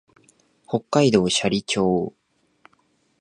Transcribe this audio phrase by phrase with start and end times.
[0.67, 2.15] 北海道斜里町